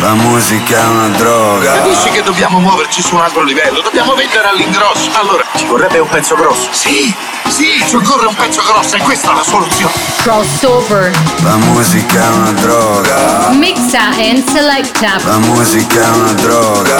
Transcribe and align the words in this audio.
La 0.00 0.14
musica 0.14 0.80
è 0.80 0.86
una 0.86 1.08
droga. 1.08 1.72
Capisci 1.72 2.10
che 2.10 2.22
dobbiamo 2.22 2.60
muoverci 2.60 3.02
su 3.02 3.16
un 3.16 3.20
altro 3.20 3.42
livello? 3.42 3.80
Dobbiamo 3.80 4.14
vendere 4.14 4.46
all'ingrosso. 4.46 5.10
Allora, 5.14 5.44
ci 5.56 5.66
vorrebbe 5.66 5.98
un 5.98 6.08
pezzo 6.08 6.36
grosso. 6.36 6.68
Sì, 6.70 7.12
sì, 7.48 7.82
ci 7.84 7.96
occorre 7.96 8.26
un 8.26 8.34
pezzo 8.36 8.62
grosso 8.62 8.94
e 8.94 9.00
questa 9.00 9.32
è 9.32 9.34
la 9.34 9.42
soluzione. 9.42 9.92
Crossover. 10.18 11.10
La 11.42 11.56
musica 11.56 12.22
è 12.22 12.28
una 12.28 12.52
droga. 12.52 13.48
Mixa 13.50 14.10
and 14.18 14.48
selecta. 14.48 15.16
La 15.24 15.38
musica 15.38 16.00
è 16.00 16.08
una 16.10 16.32
droga. 16.32 16.96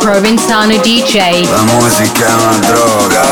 Provenzano 0.00 0.76
DJ. 0.78 1.48
La 1.48 1.62
musica 1.62 2.26
è 2.26 2.32
una 2.32 2.58
droga. 2.58 3.22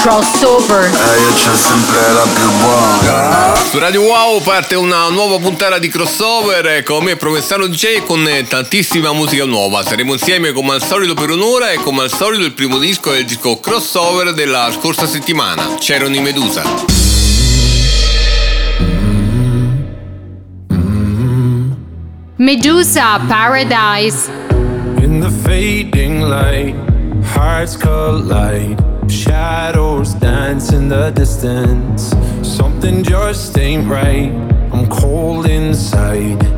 Crossover. 0.00 0.84
E 0.86 1.20
io 1.20 1.32
c'ho 1.32 1.56
sempre 1.56 2.12
la 2.12 2.26
più 2.34 2.50
buona. 2.58 3.54
Su 3.70 3.78
Radio 3.78 4.00
Wow 4.02 4.40
parte 4.40 4.74
una 4.74 5.08
nuova 5.10 5.38
puntata 5.38 5.78
di 5.78 5.88
crossover 5.88 6.82
con 6.82 7.04
me 7.04 7.16
Provenzano 7.16 7.66
DJ 7.66 8.02
con 8.04 8.26
tantissima 8.48 9.12
musica 9.12 9.44
nuova. 9.44 9.84
Saremo 9.84 10.14
insieme 10.14 10.52
come 10.52 10.72
al 10.72 10.82
solito 10.82 11.14
per 11.14 11.30
un'ora 11.30 11.70
e 11.70 11.76
come 11.76 12.02
al 12.02 12.10
solito 12.10 12.44
il 12.44 12.52
primo 12.52 12.78
disco 12.78 13.12
è 13.12 13.18
il 13.18 13.26
disco 13.26 13.60
crossover 13.60 14.32
della 14.32 14.70
scorsa 14.72 15.06
settimana. 15.06 15.76
C'erano 15.78 16.16
i 16.16 16.20
Medusa. 16.20 16.62
Medusa 22.36 23.20
Paradise. 23.28 24.30
In 25.00 25.20
the 25.20 25.30
fading 25.30 26.22
light, 26.22 26.74
hearts 27.22 27.76
collide. 27.76 28.82
Shadows 29.08 30.14
dance 30.14 30.72
in 30.72 30.88
the 30.88 31.10
distance. 31.12 32.14
Something 32.42 33.02
just 33.02 33.56
ain't 33.58 33.88
right. 33.88 34.32
I'm 34.72 34.88
cold 34.88 35.46
inside. 35.46 36.57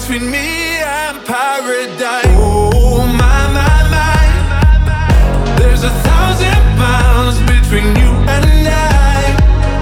between 0.00 0.30
me 0.30 0.78
and 0.78 1.18
paradise. 1.26 2.24
Oh 2.38 3.06
my 3.20 3.40
my 3.52 3.80
my, 3.92 5.56
there's 5.58 5.84
a 5.84 5.90
thousand 5.90 6.62
miles 6.78 7.38
between 7.40 7.94
you 8.00 8.10
and 8.34 8.46
I. 8.66 9.36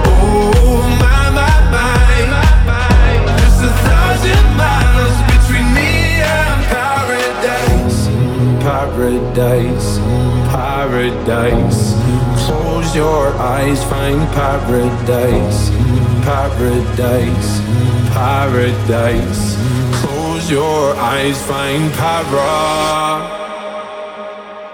Oh 0.05 0.83
my 0.99 1.29
my 1.37 1.55
my, 1.71 2.85
just 3.39 3.63
a 3.63 3.71
thousand 3.87 4.43
miles 4.59 5.17
between 5.31 5.67
me 5.73 6.19
and 6.19 6.59
paradise. 6.75 7.99
Paradise, 8.61 9.89
paradise. 10.51 11.95
Close 12.45 12.93
your 12.93 13.29
eyes, 13.37 13.81
find 13.85 14.21
paradise. 14.33 15.69
Paradise, 16.25 17.61
paradise. 18.13 19.58
Your 20.49 20.95
eyes, 20.95 21.39
find 21.45 21.93
para. 21.93 23.21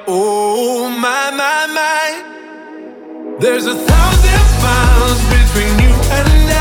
Oh 0.07 0.87
my 0.89 1.31
my 1.31 1.67
my. 1.75 3.37
There's 3.41 3.65
a 3.65 3.75
thousand 3.75 4.45
miles 4.63 5.19
between 5.35 5.79
you 5.79 5.93
and 6.11 6.49
I. 6.49 6.54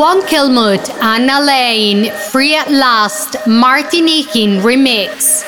Wankelmut, 0.00 0.88
Anna 1.02 1.42
Lane, 1.44 2.10
Free 2.30 2.56
at 2.56 2.70
Last, 2.70 3.36
Martin 3.46 4.06
Ikin 4.06 4.62
Remix. 4.62 5.44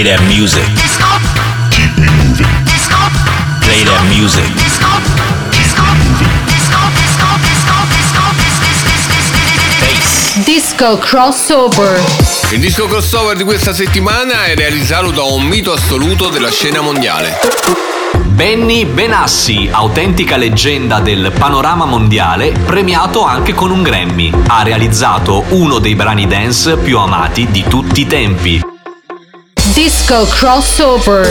Play 0.00 0.16
that 0.16 0.26
music. 0.28 0.64
Play 3.60 3.84
that 3.84 4.02
music. 4.08 4.46
Disco 10.42 10.96
crossover. 10.96 12.00
Il 12.52 12.60
disco 12.60 12.86
crossover 12.86 13.36
di 13.36 13.44
questa 13.44 13.74
settimana 13.74 14.44
è 14.44 14.54
realizzato 14.54 15.10
da 15.10 15.24
un 15.24 15.42
mito 15.42 15.74
assoluto 15.74 16.30
della 16.30 16.50
scena 16.50 16.80
mondiale. 16.80 17.38
Benny 18.24 18.86
Benassi, 18.86 19.68
autentica 19.70 20.38
leggenda 20.38 21.00
del 21.00 21.30
panorama 21.38 21.84
mondiale, 21.84 22.52
premiato 22.64 23.22
anche 23.26 23.52
con 23.52 23.70
un 23.70 23.82
Grammy, 23.82 24.32
ha 24.46 24.62
realizzato 24.62 25.44
uno 25.50 25.78
dei 25.78 25.94
brani 25.94 26.26
dance 26.26 26.78
più 26.78 26.96
amati 26.96 27.48
di 27.50 27.62
tutti 27.68 28.00
i 28.00 28.06
tempi. 28.06 28.69
Disco 30.10 30.26
crossover. 30.26 31.22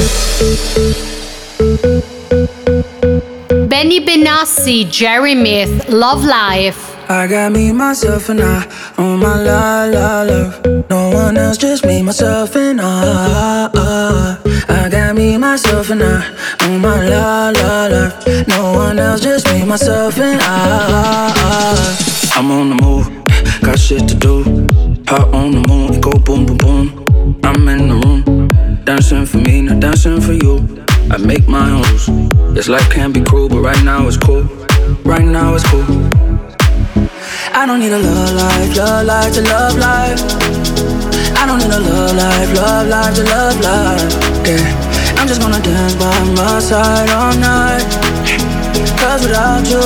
Benny 3.67 3.99
Benassi, 3.99 4.89
Jerry 4.89 5.35
Myth, 5.35 5.89
Love 5.89 6.23
Life. 6.23 6.95
I 7.09 7.27
got 7.27 7.51
me, 7.51 7.73
myself, 7.73 8.29
and 8.29 8.39
I 8.39 8.65
on 8.97 9.19
my 9.19 9.35
la 9.35 9.83
la 9.83 10.23
love. 10.23 10.65
No 10.89 11.09
one 11.09 11.35
else, 11.35 11.57
just 11.57 11.85
me, 11.85 12.01
myself, 12.01 12.55
and 12.55 12.79
I. 12.79 14.37
I 14.69 14.87
got 14.89 15.13
me, 15.13 15.37
myself, 15.37 15.89
and 15.89 16.01
I 16.01 16.23
on 16.61 16.79
my 16.79 17.05
la 17.05 17.49
la 17.49 17.87
love. 17.87 18.47
No 18.47 18.71
one 18.71 18.97
else, 18.97 19.19
just 19.19 19.45
me, 19.51 19.65
myself, 19.65 20.17
and 20.19 20.39
I. 20.41 22.31
I'm 22.33 22.49
on 22.49 22.69
the 22.69 22.75
move, 22.81 23.09
got 23.61 23.77
shit 23.77 24.07
to 24.07 24.15
do. 24.15 24.43
Hot 25.09 25.27
on 25.33 25.51
the 25.51 25.67
moon, 25.67 25.99
go 25.99 26.13
boom, 26.13 26.45
boom, 26.45 26.55
boom. 26.55 27.09
I'm 27.43 27.67
in 27.67 27.89
the 27.89 27.95
room, 27.95 28.23
dancing 28.89 29.23
for 29.23 29.37
me, 29.37 29.61
not 29.61 29.79
dancing 29.79 30.19
for 30.19 30.33
you. 30.33 30.65
I 31.11 31.17
make 31.17 31.47
my 31.47 31.69
own. 31.69 32.55
Yes, 32.55 32.67
life 32.67 32.89
can 32.89 33.11
be 33.11 33.21
cruel, 33.21 33.47
but 33.47 33.59
right 33.59 33.83
now 33.83 34.07
it's 34.07 34.17
cool. 34.17 34.41
Right 35.05 35.27
now 35.37 35.53
it's 35.53 35.63
cool. 35.69 35.85
I 37.53 37.67
don't 37.67 37.81
need 37.81 37.91
a 37.91 37.99
love 37.99 38.33
life, 38.33 38.75
love 38.75 39.05
life 39.05 39.33
to 39.35 39.41
love 39.43 39.77
life. 39.77 40.19
I 41.37 41.45
don't 41.45 41.59
need 41.59 41.69
a 41.69 41.79
love 41.79 42.15
life, 42.15 42.49
love 42.55 42.87
life 42.87 43.13
to 43.13 43.23
love 43.25 43.59
life. 43.61 44.11
Yeah, 44.49 45.17
I'm 45.19 45.27
just 45.27 45.39
gonna 45.39 45.61
dance 45.61 45.93
by 45.93 46.17
my 46.33 46.59
side 46.59 47.09
all 47.11 47.35
night. 47.37 47.85
Cause 48.97 49.21
without 49.21 49.67
you, 49.69 49.85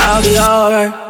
I'll 0.00 0.22
be 0.22 0.38
alright. 0.38 1.09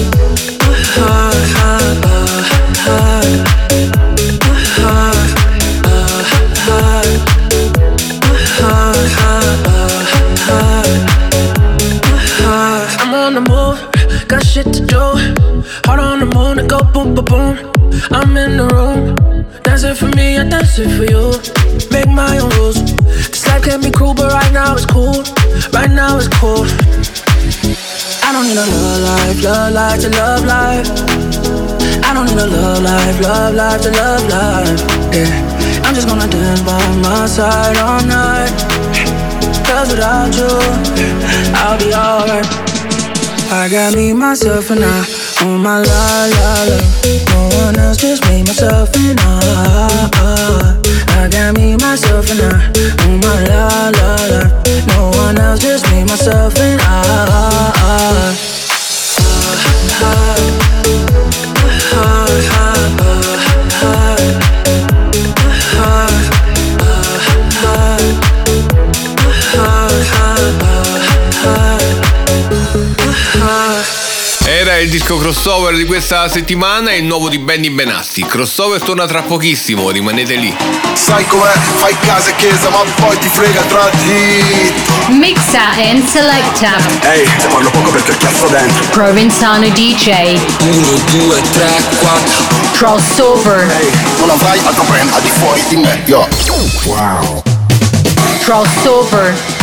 shit 14.63 14.73
to 14.73 14.85
do. 14.85 14.99
Heart 15.85 15.99
on 15.99 16.19
the 16.19 16.25
moon, 16.25 16.59
it 16.59 16.67
go 16.67 16.79
boom, 16.93 17.15
boom, 17.15 17.25
boom. 17.25 17.71
I'm 18.11 18.35
in 18.37 18.57
the 18.57 18.67
room, 18.67 19.15
dancing 19.63 19.95
for 19.95 20.07
me, 20.15 20.37
I 20.37 20.47
dance 20.47 20.79
it 20.79 20.89
for 20.97 21.05
you. 21.05 21.33
Make 21.91 22.09
my 22.09 22.37
own 22.39 22.49
rules. 22.57 22.77
This 23.31 23.47
life 23.47 23.63
can 23.63 23.81
be 23.81 23.91
cruel, 23.91 24.13
but 24.13 24.31
right 24.31 24.51
now 24.53 24.75
it's 24.75 24.85
cool. 24.85 25.23
Right 25.73 25.91
now 25.91 26.17
it's 26.17 26.27
cool. 26.39 26.65
I 28.25 28.29
don't 28.33 28.47
need 28.47 28.57
a 28.57 28.67
love 28.73 29.01
life, 29.09 29.43
love 29.43 29.73
life 29.73 29.99
to 30.01 30.09
love 30.09 30.45
life. 30.45 30.87
I 32.03 32.13
don't 32.13 32.25
need 32.25 32.39
a 32.39 32.47
love 32.47 32.83
life, 32.83 33.19
love 33.21 33.55
life 33.55 33.81
to 33.81 33.91
love 33.91 34.23
life. 34.29 34.79
Yeah, 35.13 35.83
I'm 35.85 35.95
just 35.95 36.07
gonna 36.07 36.27
dance 36.27 36.61
by 36.61 36.81
my 36.97 37.25
side 37.25 37.77
all 37.77 38.03
night. 38.05 38.51
Cause 39.65 39.91
without 39.91 40.33
you, 40.35 40.51
I'll 41.55 41.77
be 41.77 41.93
alright. 41.93 42.70
I 43.53 43.67
got 43.67 43.95
me, 43.95 44.13
myself, 44.13 44.69
and 44.69 44.79
I 44.81 45.05
on 45.43 45.61
my 45.61 45.81
la 45.81 46.25
la 46.25 46.53
la. 46.71 46.77
No 47.33 47.49
one 47.65 47.77
else, 47.77 47.97
just 47.97 48.23
me, 48.29 48.43
myself, 48.43 48.95
and 48.95 49.19
I. 49.19 50.79
I 51.19 51.27
got 51.29 51.57
me, 51.57 51.75
myself, 51.75 52.31
and 52.31 52.39
I 52.41 53.10
disco 75.11 75.17
crossover 75.17 75.75
di 75.75 75.85
questa 75.85 76.29
settimana 76.29 76.91
e 76.91 76.99
il 76.99 77.03
nuovo 77.03 77.27
di 77.27 77.37
Benny 77.37 77.69
Benassi. 77.69 78.23
Crossover 78.23 78.81
torna 78.81 79.05
tra 79.07 79.23
pochissimo, 79.23 79.89
rimanete 79.89 80.35
lì. 80.35 80.55
Sai 80.93 81.25
com'è? 81.25 81.51
Fai 81.75 81.95
casa 81.99 82.29
e 82.29 82.35
chiesa, 82.35 82.69
ma 82.69 82.79
poi 82.95 83.17
ti 83.17 83.27
frega 83.27 83.61
tra 83.63 83.89
di. 84.03 84.73
Mixa 85.17 85.71
and 85.75 86.05
selecta. 86.05 86.77
Ehi, 87.11 87.23
te 87.23 87.47
parlo 87.47 87.69
poco 87.71 87.89
perché 87.91 88.11
il 88.11 88.17
cazzo 88.17 88.47
dentro. 88.47 88.85
Provenzano 88.91 89.67
DJ. 89.69 90.39
1, 90.61 90.87
2, 91.25 91.41
3, 91.51 91.83
4. 91.99 92.43
Crossover. 92.73 93.69
Ehi, 93.69 93.91
non 94.19 94.29
avrai 94.29 94.59
altro 94.63 94.83
brand 94.83 95.11
al 95.11 95.21
di 95.21 95.29
fuori 95.29 95.61
di 95.67 95.75
me, 95.75 96.01
yo. 96.05 96.27
Wow. 96.85 97.43
Crossover. 98.43 99.60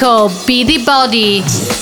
Cubico, 0.00 0.30
be 0.46 0.64
the 0.64 0.82
body. 0.82 1.79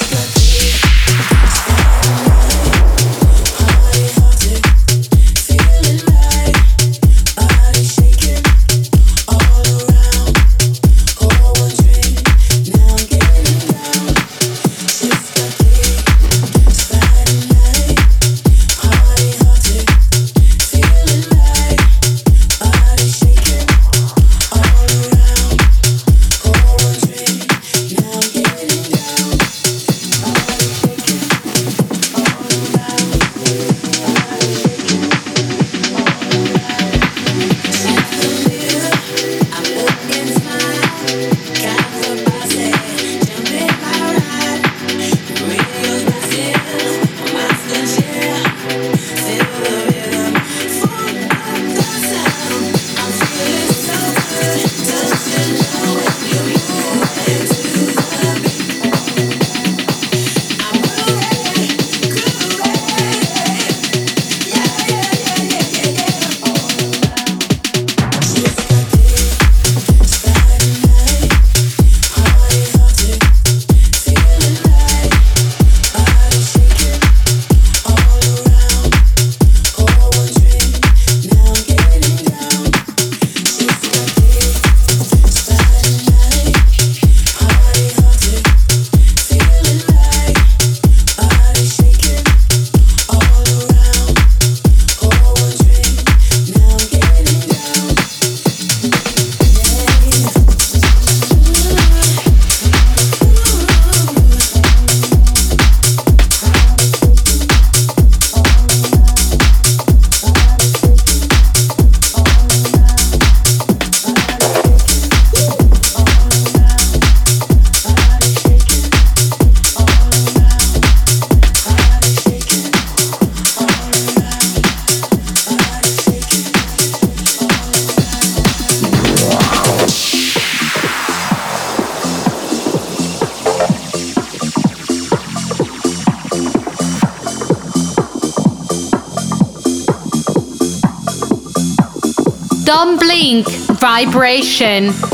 Vibration. 144.04 145.07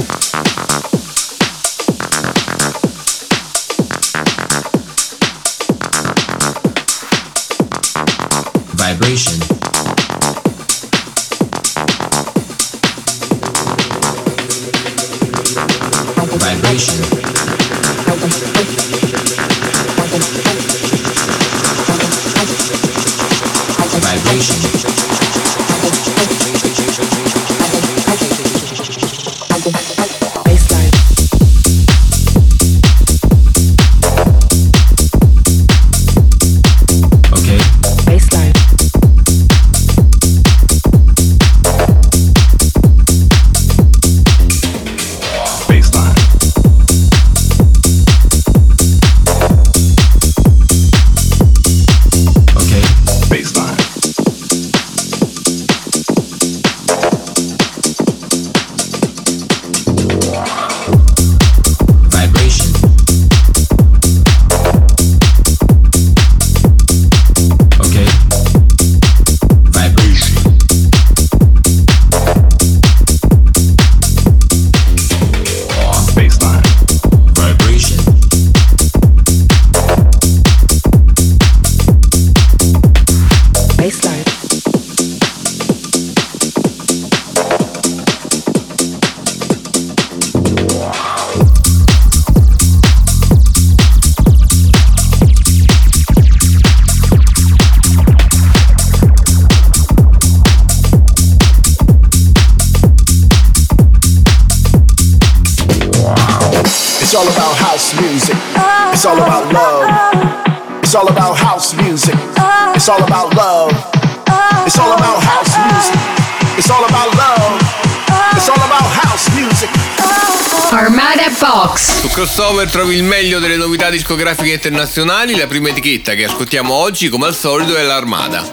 Crossover 122.25 122.71
trovi 122.71 122.97
il 122.97 123.03
meglio 123.03 123.39
delle 123.39 123.57
novità 123.57 123.91
discografiche 123.91 124.55
internazionali. 124.55 125.37
La 125.37 125.47
prima 125.47 125.69
etichetta 125.69 126.15
che 126.15 126.25
ascoltiamo 126.25 126.73
oggi, 126.73 127.11
come 127.11 127.27
al 127.27 127.35
solito, 127.35 127.77
è 127.77 127.83
l'Armada. 127.83 128.51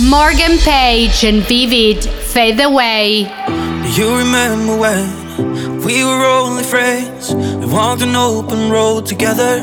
Morgan 0.00 0.58
Page 0.64 1.28
and 1.28 1.44
Vivid, 1.44 2.08
Fade 2.08 2.62
Away. 2.62 3.28
You 3.94 4.16
remember 4.16 4.74
when 4.74 5.82
we 5.84 6.02
were 6.02 6.24
only 6.24 6.64
friends? 6.64 7.30
We 7.34 7.66
walked 7.66 8.00
an 8.00 8.16
open 8.16 8.70
road 8.70 9.04
together. 9.04 9.60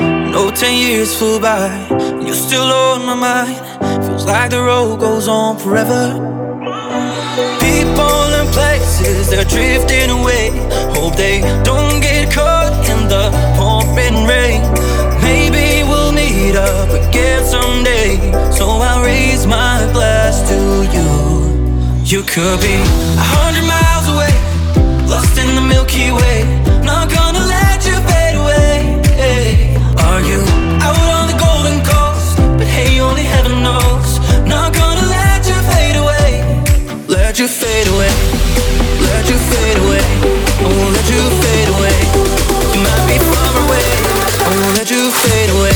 No, 0.00 0.50
ten 0.50 0.74
years 0.74 1.14
flew 1.14 1.38
by, 1.38 1.70
and 1.90 2.26
you're 2.26 2.34
still 2.34 2.72
on 2.72 3.04
my 3.04 3.14
mind. 3.14 4.04
Feels 4.04 4.26
like 4.26 4.50
the 4.50 4.60
road 4.60 4.98
goes 4.98 5.28
on 5.28 5.58
forever. 5.58 6.10
People 7.60 8.34
and 8.34 8.48
places, 8.48 9.28
they're 9.30 9.44
drifting 9.44 10.10
away. 10.10 10.50
Hope 11.00 11.16
they 11.16 11.40
don't 11.64 11.98
get 12.02 12.30
caught 12.30 12.76
in 12.92 13.08
the 13.08 13.32
pouring 13.56 14.26
rain. 14.28 14.60
Maybe 15.22 15.82
we'll 15.88 16.12
meet 16.12 16.56
up 16.56 16.90
again 16.90 17.42
someday. 17.42 18.20
So 18.52 18.66
I'll 18.68 19.02
raise 19.02 19.46
my 19.46 19.88
glass 19.94 20.46
to 20.50 20.58
you. 20.92 21.08
You 22.04 22.22
could 22.22 22.60
be 22.60 22.76
a 23.16 23.26
hundred 23.34 23.64
miles 23.64 24.06
away, 24.12 24.34
lost 25.08 25.38
in 25.38 25.54
the 25.54 25.62
Milky 25.62 26.12
Way. 26.12 26.44
Not 26.84 27.08
gonna 27.08 27.44
let 27.48 27.80
you 27.88 27.96
fade 28.10 28.36
away. 28.36 29.00
Are 30.04 30.20
you 30.20 30.40
out 30.84 31.08
on 31.16 31.24
the 31.32 31.38
golden 31.40 31.80
coast? 31.80 32.36
But 32.58 32.66
hey, 32.66 33.00
only 33.00 33.24
heaven 33.24 33.62
knows. 33.62 34.20
Not 34.44 34.74
gonna 34.74 35.06
let 35.08 35.48
you 35.48 35.56
fade 35.72 35.96
away. 35.96 36.44
Let 37.08 37.38
you 37.38 37.48
fade 37.48 37.88
away. 37.88 38.12
Let 39.08 39.24
you 39.30 39.38
fade 39.48 39.78
away. 39.78 40.49
I 40.60 40.68
won't 40.76 40.92
let 40.92 41.08
you 41.08 41.22
fade 41.40 41.68
away. 41.74 41.98
You 42.74 42.80
might 42.84 43.04
be 43.08 43.16
far 43.32 43.52
away. 43.64 43.88
I 44.44 44.50
won't 44.60 44.76
let 44.76 44.90
you 44.90 45.10
fade 45.10 45.50
away. 45.56 45.69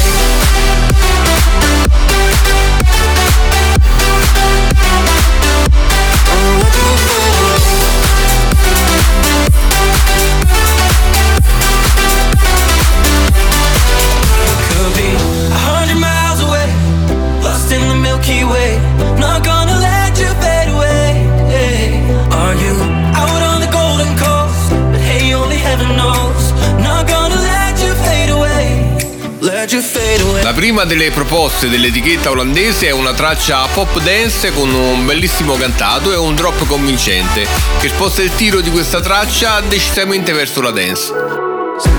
La 30.45 30.53
prima 30.53 30.85
delle 30.85 31.11
proposte 31.11 31.71
dell'etichetta 31.71 32.29
olandese 32.29 32.89
è 32.89 32.91
una 32.91 33.15
traccia 33.15 33.67
pop 33.73 33.99
dance 34.03 34.53
con 34.53 34.75
un 34.75 35.07
bellissimo 35.07 35.55
cantato 35.55 36.13
e 36.13 36.17
un 36.17 36.35
drop 36.35 36.67
convincente 36.67 37.47
che 37.81 37.89
sposta 37.89 38.21
il 38.21 38.31
tiro 38.37 38.61
di 38.61 38.71
questa 38.71 39.01
traccia 39.01 39.63
decisamente 39.63 40.33
verso 40.33 40.61
la 40.61 40.71
dance. 40.71 41.11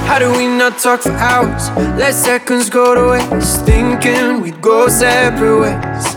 How 0.07 0.19
do 0.19 0.29
we 0.37 0.45
not 0.45 0.79
talk 0.79 1.01
for 1.01 1.11
hours? 1.13 1.71
Let 1.97 2.13
seconds 2.13 2.69
go 2.69 2.93
to 2.93 3.07
waste, 3.07 3.63
thinking 3.63 4.43
we'd 4.43 4.59
go 4.61 4.89
separate 4.89 5.61
ways. 5.61 6.15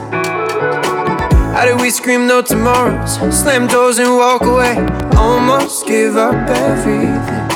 How 1.54 1.64
do 1.64 1.82
we 1.82 1.90
scream 1.90 2.26
no 2.26 2.42
tomorrows? 2.42 3.18
Slam 3.30 3.68
doors 3.68 3.98
and 3.98 4.14
walk 4.14 4.42
away. 4.42 4.76
Almost 5.16 5.86
give 5.86 6.18
up 6.18 6.34
everything. 6.50 7.47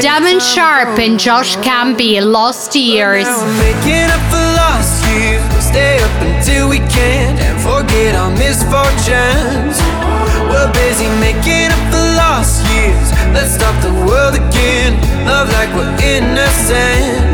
Damon 0.00 0.40
Sharpe 0.40 0.98
and 0.98 1.18
Josh 1.20 1.56
Cumbee, 1.56 2.20
Lost 2.24 2.74
Years. 2.74 3.26
Making 3.60 4.08
up 4.08 4.22
for 4.32 4.44
lost 4.56 5.04
years. 5.12 5.42
Stay 5.60 5.98
up 6.02 6.16
until 6.22 6.68
we 6.68 6.78
can't 6.88 7.38
and 7.38 7.60
forget 7.60 8.14
our 8.14 8.30
misfortunes. 8.30 9.76
We're 10.48 10.72
busy 10.72 11.08
making 11.20 11.68
up 11.76 11.84
for 11.92 12.06
lost 12.16 12.64
years. 12.72 13.08
Let's 13.34 13.52
stop 13.54 13.76
the 13.82 13.92
world 14.08 14.34
again. 14.36 14.96
Love 15.26 15.48
like 15.52 15.70
we're 15.76 15.94
innocent. 16.00 17.24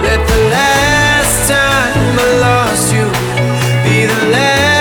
Let 0.00 0.20
the 0.26 0.40
last 0.48 1.48
time 1.48 2.16
I 2.18 2.28
lost 2.40 2.92
you 2.94 3.06
be 3.84 4.06
the 4.06 4.30
last 4.32 4.75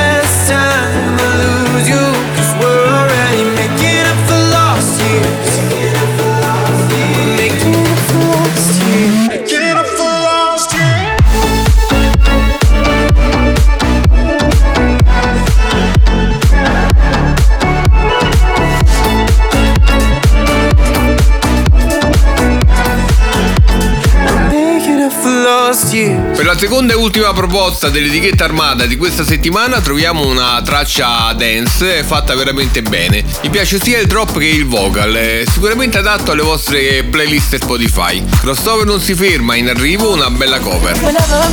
Nella 26.08 26.58
seconda 26.58 26.94
e 26.94 26.96
ultima 26.96 27.34
proposta 27.34 27.90
dell'etichetta 27.90 28.44
armata 28.44 28.86
di 28.86 28.98
questa 28.98 29.24
settimana 29.24 29.82
troviamo 29.82 30.26
una 30.26 30.62
traccia 30.64 31.34
dance 31.34 32.04
fatta 32.04 32.36
veramente 32.36 32.82
bene. 32.82 33.24
Mi 33.42 33.50
piace 33.50 33.80
sia 33.80 34.00
il 34.00 34.08
drop 34.08 34.38
che 34.38 34.46
il 34.46 34.68
vocal, 34.68 35.44
sicuramente 35.48 35.98
adatto 35.98 36.32
alle 36.32 36.44
vostre 36.44 37.04
playlist 37.04 37.56
Spotify. 37.56 38.24
Crossover 38.40 38.86
non 38.86 39.00
si 39.00 39.16
ferma, 39.16 39.56
in 39.56 39.70
arrivo 39.70 40.14
una 40.14 40.30
bella 40.30 40.60
cover. 40.60 40.96
Whenever 41.02 41.50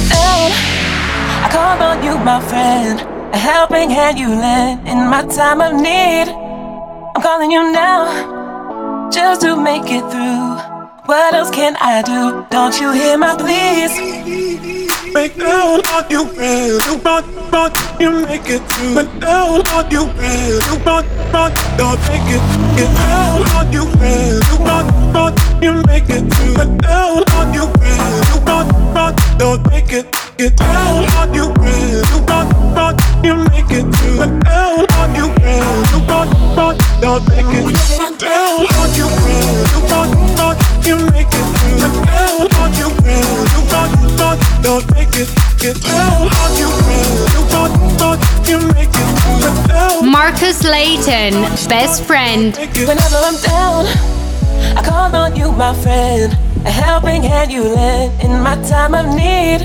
What 11.04 11.35
else 11.35 11.50
can 11.50 11.75
I 11.80 12.00
do? 12.02 12.47
Don't 12.49 12.78
you 12.80 12.92
hear 12.92 13.18
my 13.18 13.35
pleas? 13.35 13.90
Break 15.12 15.37
down 15.37 15.81
on 15.90 16.05
you, 16.09 16.24
man. 16.38 16.79
You 16.87 16.96
want, 17.03 17.27
want, 17.50 17.74
you 17.98 18.22
make 18.22 18.46
it 18.46 18.62
through. 18.70 19.03
Down 19.18 19.66
on 19.74 19.90
you. 19.90 20.07
You 20.07 20.79
don't 21.77 21.98
make 22.07 22.31
it. 22.31 22.42
Down 22.94 23.42
on 23.50 23.72
you. 23.72 23.83
You 24.46 24.59
you 25.61 25.83
make 25.90 26.09
it 26.09 26.22
through. 26.35 26.79
Down 26.79 27.24
on 27.35 27.53
you. 27.53 27.66
You 28.31 28.38
don't 29.38 29.70
make 29.70 29.90
it. 29.90 30.07
Get 30.38 30.57
down 30.57 31.05
on 31.18 31.35
you. 31.35 31.50
You 31.50 32.22
you 33.27 33.35
make 33.50 33.74
it 33.74 33.90
through. 33.96 34.38
Down 34.46 34.87
on 35.03 35.14
you. 35.18 35.27
You 35.90 35.98
don't 37.03 37.27
make 37.29 37.50
it. 37.59 38.20
Down 38.20 38.66
on 38.79 38.94
you. 38.94 39.09
You 39.74 40.32
you 40.87 40.97
make 41.11 41.29
it 41.31 41.47
through. 41.57 41.79
But 41.81 41.95
down 42.07 42.47
on 42.61 42.71
you, 42.81 42.88
man. 43.03 43.23
You 43.53 43.61
want, 43.71 43.92
want, 44.18 44.38
don't 44.62 44.87
make 44.95 45.14
it. 45.16 45.29
Get 45.59 45.81
down 45.83 46.29
on 46.29 46.51
you, 46.59 46.68
man. 46.87 47.11
You 47.35 47.42
want, 47.53 47.73
want, 48.01 48.21
you 48.49 48.59
make 48.75 48.90
it 48.90 49.09
through. 49.21 49.40
But 49.42 49.68
down. 49.68 50.11
Marcus 50.11 50.64
Layton, 50.64 51.35
best 51.68 52.05
friend. 52.05 52.57
Whenever 52.57 53.18
I'm 53.29 53.38
down, 53.42 53.87
I 54.77 54.83
call 54.85 55.14
on 55.14 55.37
you, 55.37 55.53
my 55.53 55.75
friend. 55.83 56.33
A 56.64 56.71
helping 56.71 57.23
hand 57.23 57.51
you 57.51 57.62
lend 57.64 58.23
in 58.23 58.40
my 58.40 58.55
time 58.68 58.95
of 58.95 59.07
need. 59.14 59.62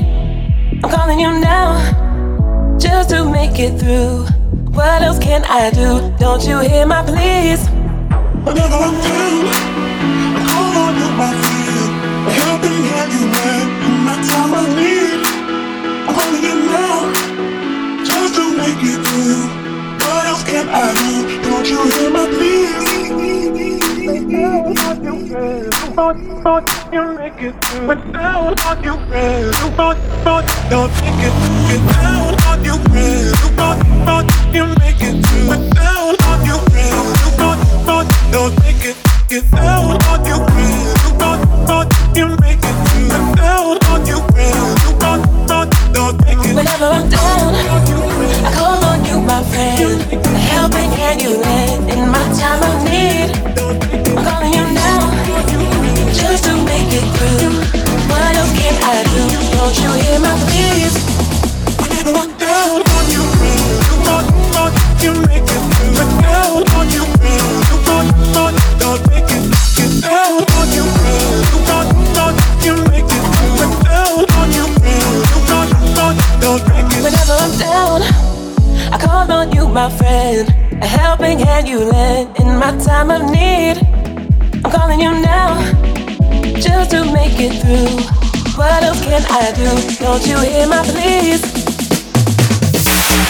I'm 0.83 0.89
calling 0.89 1.19
you 1.19 1.31
now, 1.39 2.77
just 2.79 3.09
to 3.09 3.29
make 3.29 3.59
it 3.59 3.79
through. 3.79 4.25
What 4.73 5.01
else 5.01 5.19
can 5.19 5.43
I 5.45 5.69
do? 5.71 6.15
Don't 6.19 6.43
you 6.47 6.59
hear 6.59 6.85
my 6.85 7.03
pleas? 7.03 7.67
Whenever 8.45 8.75
I'm 8.75 8.93
down, 9.01 9.76
You 12.67 12.73
my 14.03 14.15
time 14.27 14.53
of 14.53 14.75
need. 14.75 15.27
I'm 16.09 16.57
Whenever 46.57 46.85
I'm 46.85 47.09
down, 47.09 47.53
I 47.53 48.51
call 48.55 48.85
on 48.85 48.96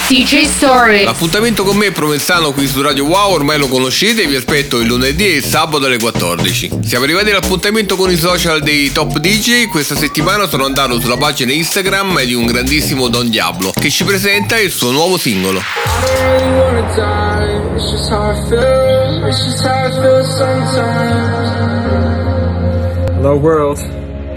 DJ 0.08 0.44
Story. 0.44 1.04
L'appuntamento 1.04 1.64
con 1.64 1.76
me 1.76 1.86
è 1.86 1.90
Provenzano 1.92 2.52
qui 2.52 2.66
su 2.66 2.82
Radio 2.82 3.04
Wow, 3.04 3.32
ormai 3.32 3.58
lo 3.58 3.68
conoscete, 3.68 4.26
vi 4.26 4.36
aspetto 4.36 4.78
il 4.78 4.86
lunedì 4.86 5.26
e 5.26 5.36
il 5.36 5.44
sabato 5.44 5.86
alle 5.86 5.98
14. 5.98 6.80
Siamo 6.82 7.04
arrivati 7.04 7.30
all'appuntamento 7.30 7.96
con 7.96 8.10
i 8.10 8.16
social 8.16 8.60
dei 8.60 8.92
top 8.92 9.18
DJ, 9.18 9.68
questa 9.68 9.96
settimana 9.96 10.46
sono 10.46 10.64
andato 10.64 11.00
sulla 11.00 11.16
pagina 11.16 11.52
Instagram 11.52 12.22
di 12.24 12.34
un 12.34 12.46
grandissimo 12.46 13.08
Don 13.08 13.30
Diablo 13.30 13.70
che 13.72 13.90
ci 13.90 14.04
presenta 14.04 14.58
il 14.58 14.70
suo 14.70 14.90
nuovo 14.90 15.16
singolo. 15.16 15.62
It's 17.74 17.90
just 17.90 18.10
how 18.10 18.32
I 18.32 18.34
feel, 18.48 19.28
it's 19.28 19.44
just 19.44 19.64
how 19.64 19.86
I 19.86 19.90
feel 19.92 20.24
sometimes. 20.24 21.50
Hello 23.16 23.36
world, 23.36 23.78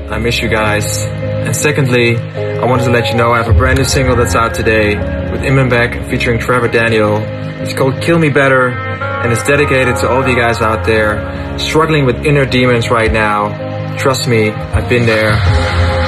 I 0.09 0.17
miss 0.19 0.39
you 0.41 0.47
guys. 0.47 1.05
And 1.51 1.57
secondly, 1.57 2.15
I 2.15 2.63
wanted 2.63 2.85
to 2.85 2.91
let 2.91 3.09
you 3.09 3.15
know 3.15 3.33
I 3.33 3.43
have 3.43 3.53
a 3.53 3.53
brand 3.53 3.77
new 3.77 3.83
single 3.83 4.15
that's 4.15 4.35
out 4.35 4.53
today 4.53 4.95
with 4.95 5.41
Imanbek 5.41 6.09
featuring 6.09 6.39
Trevor 6.39 6.69
Daniel. 6.69 7.17
It's 7.61 7.73
called 7.73 8.01
Kill 8.01 8.19
Me 8.19 8.29
Better 8.29 8.69
and 8.69 9.33
it's 9.33 9.43
dedicated 9.43 9.97
to 9.97 10.09
all 10.09 10.23
of 10.23 10.29
you 10.29 10.35
guys 10.37 10.61
out 10.61 10.85
there 10.85 11.59
struggling 11.59 12.05
with 12.05 12.25
inner 12.25 12.45
demons 12.45 12.89
right 12.89 13.11
now. 13.11 13.97
Trust 13.97 14.29
me, 14.29 14.49
I've 14.51 14.87
been 14.87 15.05
there. 15.05 15.31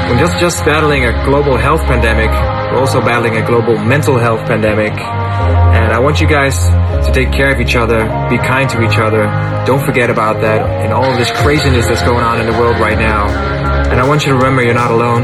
We're 0.10 0.20
just, 0.20 0.40
just 0.40 0.64
battling 0.64 1.04
a 1.04 1.26
global 1.26 1.58
health 1.58 1.82
pandemic. 1.82 2.30
We're 2.72 2.80
also 2.80 3.02
battling 3.02 3.36
a 3.36 3.46
global 3.46 3.78
mental 3.78 4.18
health 4.18 4.48
pandemic. 4.48 4.94
And 4.94 5.92
I 5.92 6.00
want 6.00 6.22
you 6.22 6.28
guys 6.28 6.58
to 7.06 7.12
take 7.12 7.34
care 7.34 7.54
of 7.54 7.60
each 7.60 7.76
other, 7.76 8.06
be 8.30 8.38
kind 8.38 8.70
to 8.70 8.82
each 8.82 8.98
other. 8.98 9.24
Don't 9.68 9.86
forget 9.86 10.10
about 10.10 10.40
that 10.40 10.62
and 10.86 10.94
all 10.94 11.04
of 11.04 11.18
this 11.18 11.34
craziness 11.42 11.88
that's 11.88 12.04
going 12.04 12.24
on 12.24 12.40
in 12.40 12.46
the 12.50 12.58
world 12.58 12.80
right 12.80 12.98
now. 12.98 13.63
And 13.94 14.02
I 14.02 14.08
want 14.08 14.26
you 14.26 14.32
to 14.32 14.36
remember 14.36 14.64
you're 14.64 14.74
not 14.74 14.90
alone. 14.90 15.22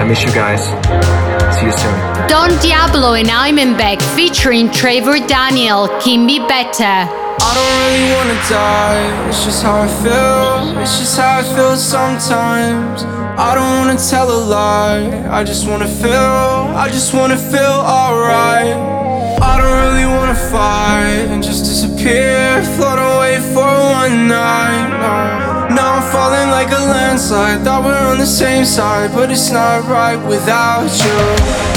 I 0.00 0.04
miss 0.04 0.24
you 0.24 0.32
guys. 0.32 0.64
See 1.54 1.66
you 1.66 1.72
soon. 1.72 1.92
Don 2.26 2.48
Diablo 2.62 3.12
and 3.12 3.28
Imanbek 3.28 4.00
featuring 4.16 4.70
Trevor 4.70 5.18
Daniel, 5.26 5.88
Kill 6.00 6.24
Me 6.24 6.38
Better. 6.38 7.04
I 7.44 7.50
don't 7.52 7.72
really 7.84 8.08
wanna 8.16 8.40
die, 8.48 9.28
it's 9.28 9.44
just 9.44 9.62
how 9.62 9.82
I 9.82 9.88
feel, 10.02 10.80
it's 10.80 10.98
just 11.00 11.18
how 11.18 11.40
I 11.40 11.42
feel 11.42 11.76
sometimes. 11.76 13.04
I 13.36 13.54
don't 13.54 13.72
wanna 13.84 13.98
tell 14.00 14.30
a 14.32 14.40
lie, 14.40 15.28
I 15.28 15.44
just 15.44 15.68
wanna 15.68 15.86
feel, 15.86 16.72
I 16.84 16.88
just 16.88 17.12
wanna 17.12 17.36
feel 17.36 17.76
alright. 17.98 18.74
I 19.42 19.60
don't 19.60 19.76
really 19.84 20.06
wanna 20.06 20.38
fight 20.50 21.28
and 21.28 21.42
just 21.42 21.66
disappear, 21.66 22.62
float 22.74 22.98
away 22.98 23.38
for 23.52 23.68
one 24.00 24.28
night. 24.28 25.51
No. 25.74 25.82
Now 25.82 25.96
I'm 25.96 26.12
falling 26.12 26.50
like 26.50 26.68
a 26.68 26.82
landslide, 26.92 27.64
thought 27.64 27.84
we're 27.84 27.96
on 27.96 28.18
the 28.18 28.26
same 28.26 28.64
side, 28.64 29.10
but 29.12 29.30
it's 29.30 29.50
not 29.50 29.84
right 29.88 30.16
without 30.28 30.88
you. 30.88 31.18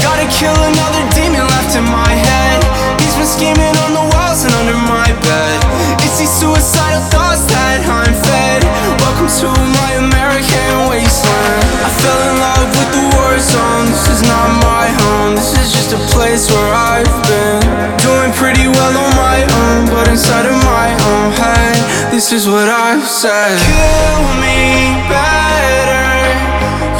Gotta 0.02 0.28
kill 0.32 0.56
another 0.56 1.02
demon 1.14 1.46
left 1.48 1.76
in 1.76 1.84
my 1.84 2.08
head. 2.08 2.85
Scheming 3.26 3.74
on 3.82 3.90
the 3.90 4.06
walls 4.14 4.46
and 4.46 4.54
under 4.54 4.78
my 4.86 5.10
bed. 5.26 5.58
It's 6.06 6.22
these 6.22 6.30
suicidal 6.30 7.02
thoughts 7.10 7.42
that 7.50 7.82
I'm 7.82 8.14
fed. 8.14 8.62
Welcome 9.02 9.26
to 9.42 9.50
my 9.50 9.90
American 9.98 10.86
wasteland. 10.86 11.66
I 11.82 11.90
fell 11.90 12.20
in 12.22 12.34
love 12.38 12.70
with 12.70 12.90
the 12.94 13.04
war 13.18 13.34
zone. 13.42 13.90
This 13.90 14.06
is 14.14 14.22
not 14.22 14.62
my 14.62 14.86
home. 15.02 15.34
This 15.34 15.58
is 15.58 15.74
just 15.74 15.90
a 15.90 16.00
place 16.14 16.46
where 16.46 16.70
I've 16.70 17.16
been 17.26 17.66
doing 17.98 18.30
pretty 18.30 18.70
well 18.70 18.94
on 18.94 19.10
my 19.18 19.42
own, 19.42 19.90
but 19.90 20.06
inside 20.06 20.46
of 20.46 20.54
my 20.62 20.94
own 20.94 21.34
head, 21.34 21.82
this 22.14 22.30
is 22.30 22.46
what 22.46 22.70
I've 22.70 23.02
said. 23.02 23.58
Kill 23.58 24.22
me 24.38 25.02
better. 25.10 26.30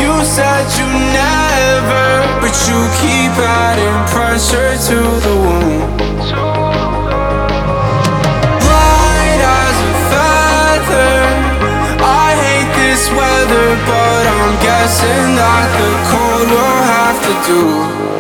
You 0.02 0.26
said 0.26 0.66
you 0.74 1.05
never, 1.86 2.40
but 2.40 2.54
you 2.68 2.78
keep 3.00 3.32
adding 3.38 3.98
pressure 4.12 4.72
to 4.88 4.98
the 5.24 5.34
wound. 5.44 6.00
Light 8.70 9.40
as 9.60 9.76
a 9.90 9.94
feather. 10.10 11.14
I 12.02 12.28
hate 12.44 12.70
this 12.82 13.02
weather, 13.10 13.68
but 13.86 14.24
I'm 14.26 14.54
guessing 14.62 15.26
that 15.40 15.68
the 15.78 15.90
cold 16.10 16.48
will 16.50 16.82
have 16.94 17.18
to 17.26 17.34
do. 17.50 18.15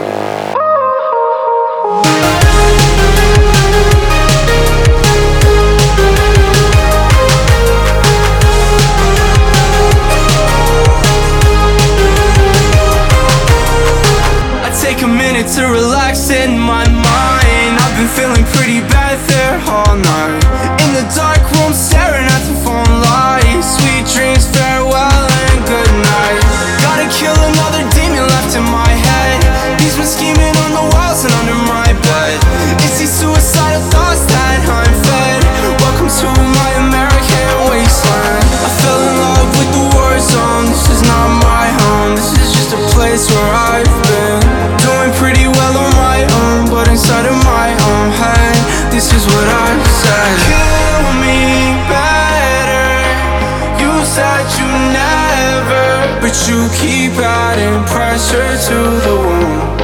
Pressure 58.16 58.56
to 58.68 58.78
the 59.04 59.14
wound. 59.26 59.80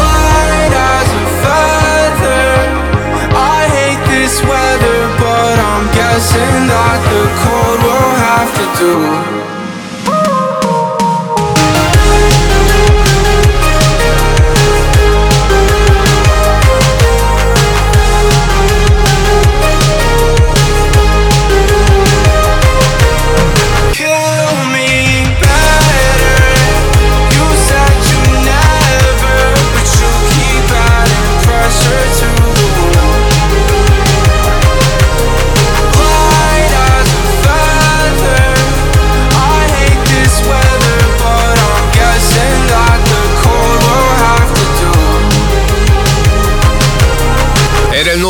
Light 0.00 0.72
as 0.72 1.08
a 1.12 1.26
feather. 1.42 2.48
I 3.36 3.68
hate 3.76 4.02
this 4.08 4.40
weather, 4.48 5.00
but 5.20 5.56
I'm 5.70 5.86
guessing 5.92 6.56
that 6.72 7.00
the 7.12 7.24
cold 7.42 7.80
will 7.84 8.14
have 8.28 8.50
to 8.58 8.66
do. 8.80 9.57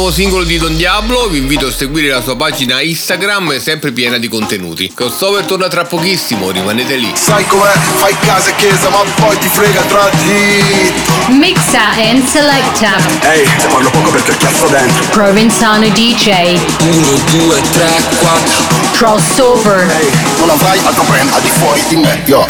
Nuovo 0.09 0.13
singolo 0.13 0.45
di 0.45 0.59
Don 0.59 0.75
Diablo, 0.75 1.29
vi 1.29 1.39
invito 1.39 1.67
a 1.67 1.73
seguire 1.73 2.09
la 2.09 2.23
sua 2.23 2.35
pagina 2.35 2.81
Instagram, 2.81 3.61
sempre 3.61 3.93
piena 3.93 4.17
di 4.17 4.29
contenuti. 4.29 4.91
Crossover 4.95 5.45
torna 5.45 5.69
tra 5.69 5.85
pochissimo, 5.85 6.51
rimanete 6.51 6.97
lì. 6.97 7.13
Sai 7.15 7.47
com'è? 7.47 7.73
Fai 7.97 8.17
casa 8.21 8.49
e 8.49 8.55
chiesa, 8.57 8.89
ma 8.89 9.03
poi 9.17 9.39
ti 9.39 9.49
frega 9.49 9.83
tra 9.83 10.09
di. 10.23 10.93
Mixa 11.37 11.91
and 11.97 12.25
selecta. 12.27 12.97
Ehi, 13.31 13.45
te 13.59 13.67
parlo 13.67 13.91
poco 13.91 14.11
perché 14.11 14.37
cazzo 14.37 14.67
dentro. 14.69 15.05
Provenzano 15.11 15.89
DJ. 15.89 16.59
1, 16.81 17.07
2, 17.31 17.61
3, 17.73 18.03
4. 18.19 18.65
Crossover. 18.93 19.91
Ehi, 19.91 20.11
non 20.39 20.51
avrai 20.51 20.79
altro 20.85 21.03
brand 21.03 21.31
al 21.33 21.43
di 21.43 21.51
fuori 21.51 21.83
di 21.89 21.97
me. 21.97 22.23
Yo. 22.25 22.47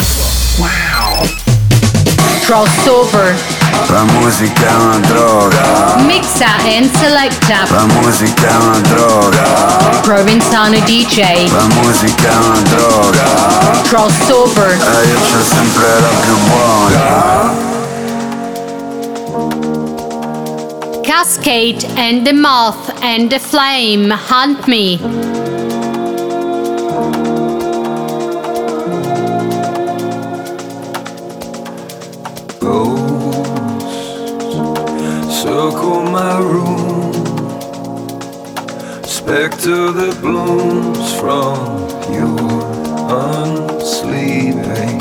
Crossover. 2.43 3.58
La 3.87 4.03
musica 4.03 4.67
è 4.67 4.75
una 4.75 4.99
droga. 4.99 5.95
Mixa 6.05 6.45
and 6.63 6.91
selecta. 6.97 7.65
La 7.69 7.85
musica 7.85 8.47
è 8.47 8.55
una 8.55 8.79
droga. 8.79 9.43
Provenzano 10.01 10.77
DJ. 10.79 11.49
La 11.51 11.67
musica 11.81 12.29
è 12.29 12.35
una 12.35 12.61
droga. 12.61 13.23
Crossover. 13.83 14.71
E 14.71 15.07
io 15.07 15.19
c'ho 15.19 15.43
sempre 15.43 15.99
la 15.99 16.09
più 16.21 16.37
buona. 16.47 17.67
Cascade 21.03 21.85
and 21.95 22.23
the 22.23 22.33
Moth 22.33 22.93
and 23.01 23.29
the 23.29 23.39
Flame. 23.39 24.11
Hunt 24.29 24.67
me. 24.67 25.48
Room, 36.41 37.13
specter 39.03 39.91
that 39.91 40.17
blooms 40.21 41.13
from 41.19 41.57
your 42.13 42.37
unsleeping. 43.09 44.99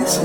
Su 0.08 0.24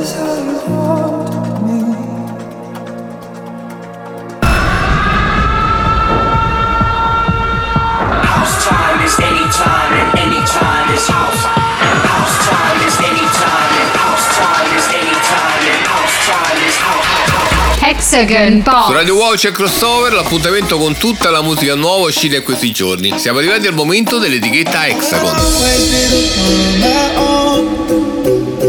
Radio 18.94 19.16
Wow 19.16 19.36
c'è 19.36 19.52
Crossover, 19.52 20.14
l'appuntamento 20.14 20.78
con 20.78 20.96
tutta 20.96 21.30
la 21.30 21.42
musica 21.42 21.76
nuova 21.76 22.08
uscita 22.08 22.38
in 22.38 22.44
questi 22.44 22.72
giorni. 22.72 23.20
Siamo 23.20 23.40
arrivati 23.40 23.68
al 23.68 23.74
momento 23.74 24.18
dell'etichetta 24.18 24.88
Hexagon. 24.88 25.36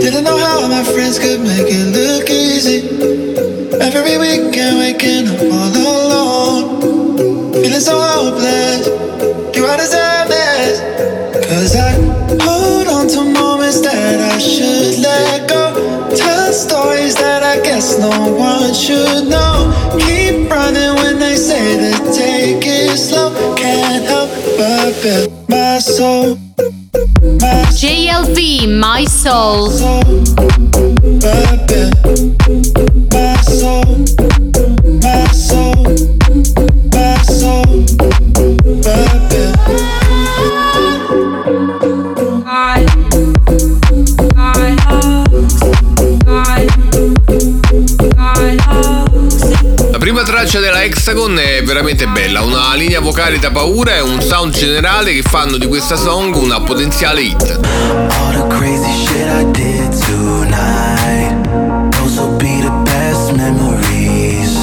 Didn't 0.05 0.25
know 0.25 0.37
how 0.37 0.69
my 0.69 0.85
friends 0.85 1.19
could 1.19 1.41
make 1.41 1.65
it 1.67 1.87
look 1.97 2.29
easy. 2.29 2.85
Every 3.81 4.19
weekend 4.19 4.77
waking 4.77 5.29
up 5.33 5.41
all 5.41 5.73
alone. 5.81 7.53
Feeling 7.55 7.81
so 7.81 7.99
hopeless. 7.99 8.85
Do 9.55 9.65
I 9.67 9.79
deserve 9.79 10.29
this? 10.29 10.77
Cause 11.49 11.75
I 11.75 11.93
hold 12.45 12.87
on 12.87 13.09
to 13.17 13.25
moments 13.25 13.81
that 13.81 14.21
I 14.21 14.37
should 14.37 14.99
let 14.99 15.49
go. 15.49 16.15
Tell 16.15 16.53
stories 16.53 17.15
that 17.15 17.43
I 17.43 17.63
guess 17.63 17.99
no 17.99 18.13
one 18.37 18.75
should 18.75 19.31
know. 19.31 19.73
Keep 19.99 20.51
running 20.51 20.97
when 20.97 21.19
they 21.19 21.35
say 21.35 21.79
that 21.79 22.13
take 22.13 22.63
it 22.67 22.99
slow. 22.99 23.33
Can't 23.57 24.05
help 24.05 24.29
but 24.59 25.03
build 25.03 25.49
my 25.49 25.79
soul. 25.79 26.44
JLV, 28.65 28.67
My 28.67 29.07
Soul. 29.07 29.71
My 29.71 29.79
soul, 33.43 34.05
my 35.01 35.29
soul, 35.33 35.75
my 36.93 37.17
soul, 37.25 37.85
La 49.91 49.99
prima 49.99 50.23
traccia 50.23 50.61
della 50.61 50.83
Hexagon 50.83 51.39
è 51.39 51.63
veramente 51.63 52.07
bella, 52.07 52.43
una 52.43 52.75
linea 52.75 53.01
vocale 53.01 53.39
da 53.39 53.51
paura 53.51 53.97
e 53.97 54.01
un 54.01 54.21
sound 54.21 54.55
generale 54.55 55.13
che 55.13 55.23
fanno 55.23 55.57
di 55.57 55.67
questa 55.67 55.97
song 55.97 56.35
una 56.35 56.61
potenziale 56.61 57.23
hit. 57.23 58.54
All 59.15 59.21
the 59.21 59.23
crazy 59.23 59.23
shit 59.23 59.29
I 59.29 59.45
did 59.53 59.93
tonight. 59.93 61.35
Those 61.95 62.19
will 62.19 62.37
be 62.39 62.61
the 62.63 62.71
best 62.85 63.33
memories. 63.37 64.57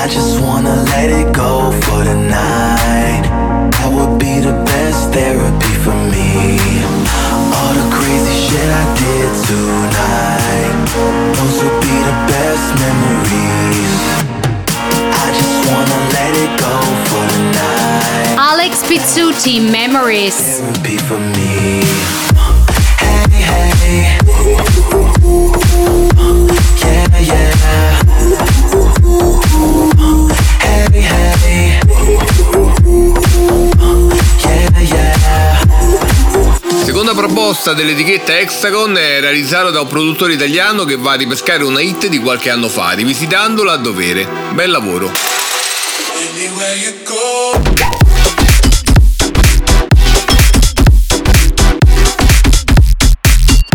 I 0.00 0.06
just 0.08 0.38
wanna 0.40 0.74
let 0.92 1.08
it 1.08 1.32
go 1.32 1.72
for 1.84 2.04
the 2.04 2.14
night. 2.14 3.24
That 3.78 3.88
would 3.88 4.18
be 4.18 4.40
the 4.40 4.52
best 4.68 5.12
therapy 5.16 5.74
for 5.84 5.94
me. 6.12 6.60
All 7.56 7.72
the 7.80 7.86
crazy 7.96 8.34
shit 8.44 8.68
I 8.68 8.84
did 9.00 9.30
tonight. 9.48 10.74
Those 11.36 11.56
will 11.62 11.78
be 11.88 11.96
the 12.10 12.16
best 12.32 12.66
memories. 12.84 13.94
I 15.24 15.26
just 15.40 15.56
wanna 15.68 15.98
let 16.16 16.32
it 16.44 16.52
go 16.60 16.74
for 17.08 17.24
the 17.32 17.40
night. 17.60 18.36
Alex 18.50 18.82
Pizzuti, 18.82 19.56
Memories. 19.72 20.36
Therapy 20.60 20.96
for 20.98 21.18
me. 21.18 21.51
Proposta 37.62 37.74
dell'etichetta 37.74 38.38
Hexagon 38.38 38.96
è 38.96 39.20
realizzata 39.20 39.70
da 39.70 39.80
un 39.80 39.86
produttore 39.86 40.32
italiano 40.32 40.84
che 40.84 40.96
va 40.96 41.12
a 41.12 41.14
ripescare 41.14 41.62
una 41.62 41.80
hit 41.80 42.08
di 42.08 42.18
qualche 42.18 42.50
anno 42.50 42.68
fa, 42.68 42.90
rivisitandola 42.90 43.72
a 43.72 43.76
dovere. 43.76 44.26
Bel 44.50 44.70
lavoro. 44.70 45.12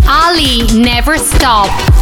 Ali, 0.05 0.65
Never 0.73 1.17
Stop. 1.17 1.96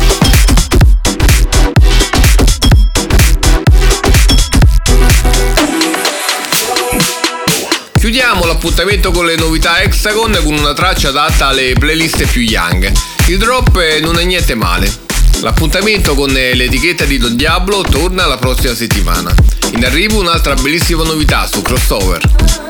Chiudiamo 8.05 8.45
l'appuntamento 8.45 9.09
con 9.09 9.25
le 9.25 9.35
novità 9.35 9.81
Hexagon 9.81 10.39
con 10.43 10.53
una 10.53 10.73
traccia 10.73 11.09
adatta 11.09 11.47
alle 11.47 11.73
playlist 11.73 12.23
più 12.27 12.41
young. 12.41 12.91
Il 13.25 13.39
drop 13.39 13.75
eh, 13.77 13.99
non 13.99 14.19
è 14.19 14.23
niente 14.23 14.53
male. 14.53 14.87
L'appuntamento 15.39 16.13
con 16.13 16.29
eh, 16.37 16.53
l'etichetta 16.53 17.05
di 17.05 17.17
Don 17.17 17.35
Diablo 17.35 17.81
torna 17.81 18.27
la 18.27 18.37
prossima 18.37 18.75
settimana. 18.75 19.33
In 19.71 19.83
arrivo 19.83 20.19
un'altra 20.19 20.53
bellissima 20.53 21.03
novità 21.03 21.47
su 21.47 21.63
Crossover. 21.63 22.64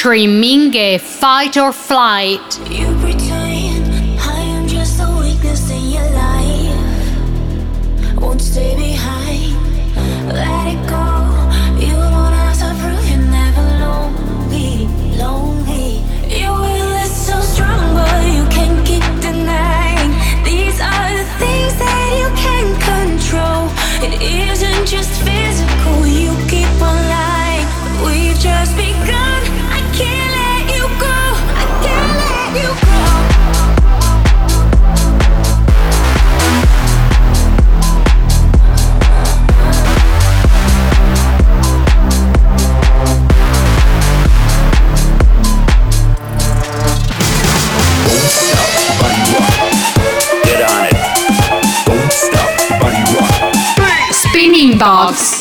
Featuring 0.00 0.40
Minge, 0.40 0.98
Fight 0.98 1.58
or 1.58 1.74
Flight. 1.74 2.69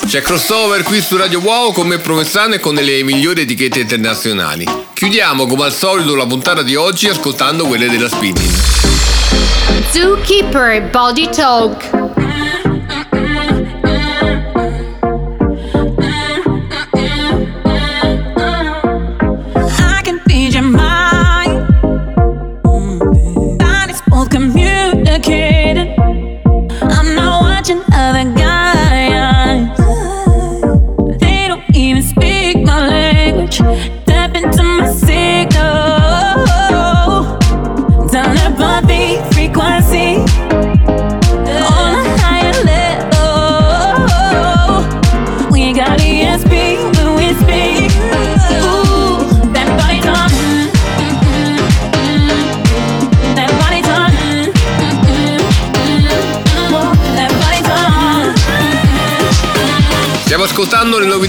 C'è 0.09 0.21
crossover 0.21 0.81
qui 0.81 1.01
su 1.01 1.17
Radio 1.17 1.39
Wow 1.39 1.71
con 1.71 1.85
me 1.85 1.99
Provenzano 1.99 2.55
e 2.55 2.59
con 2.59 2.73
le 2.73 3.03
migliori 3.03 3.41
etichette 3.41 3.81
internazionali. 3.81 4.65
Chiudiamo 4.91 5.45
come 5.45 5.65
al 5.65 5.71
solito 5.71 6.15
la 6.15 6.25
puntata 6.25 6.63
di 6.63 6.75
oggi 6.75 7.07
ascoltando 7.07 7.67
quelle 7.67 7.87
della 7.87 8.09
Spinning. 8.09 8.51
Zookeeper 9.91 10.89
Body 10.89 11.29
Talk. 11.29 11.98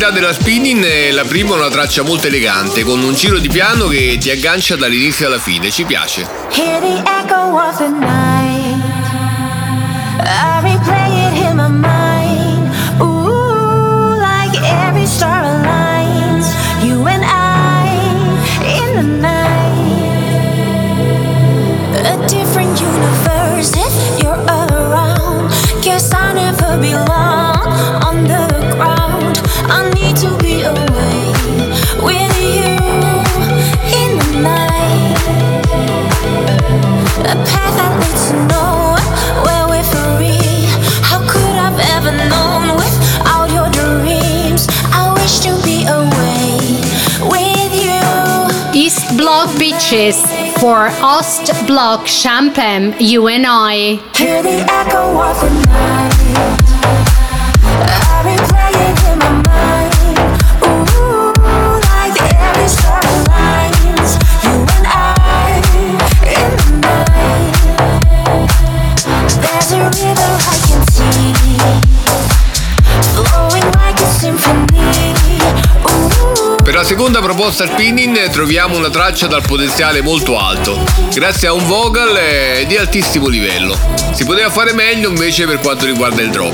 Novità 0.01 0.11
della 0.11 0.33
Spinning 0.33 0.83
e 0.83 1.13
la 1.13 1.25
prima 1.25 1.51
è 1.51 1.59
una 1.59 1.69
traccia 1.69 2.03
molto 2.03 2.27
elegante 2.27 2.85
con 2.85 3.03
un 3.03 3.13
giro 3.13 3.39
di 3.39 3.49
piano 3.49 3.87
che 3.87 4.17
ti 4.19 4.31
aggancia 4.31 4.75
dall'inizio 4.75 5.27
alla 5.27 5.39
fine, 5.39 5.71
ci 5.71 5.85
piace. 5.85 6.27
Hear 6.53 6.81
the 6.81 7.03
echo 7.05 7.59
of 7.59 7.77
the 7.77 7.89
night. 7.89 8.83
I 10.25 10.61
replay 10.63 11.27
it 11.27 11.51
in 11.51 11.57
my 11.57 11.69
mind. 11.69 11.90
For 50.61 50.89
Ost 51.03 51.51
Block 51.67 52.07
Champagne, 52.07 52.95
you 53.01 53.29
and 53.29 53.47
I. 53.47 53.97
Hear 54.15 54.43
the 54.43 54.61
echo 54.71 55.21
of 55.21 55.41
the 55.41 55.51
night. 55.67 56.11
I 56.13 56.20
proposta 77.41 77.67
Spinning 77.67 78.29
troviamo 78.29 78.77
una 78.77 78.91
traccia 78.91 79.27
dal 79.27 79.41
potenziale 79.41 80.03
molto 80.03 80.39
alto, 80.39 80.79
grazie 81.11 81.49
a 81.49 81.55
un 81.55 81.67
vocal 81.67 82.15
eh, 82.15 82.67
di 82.67 82.77
altissimo 82.77 83.29
livello. 83.29 83.75
Si 84.13 84.27
poteva 84.27 84.51
fare 84.51 84.75
meglio 84.75 85.09
invece 85.09 85.47
per 85.47 85.59
quanto 85.59 85.87
riguarda 85.87 86.21
il 86.21 86.31
drop. 86.31 86.53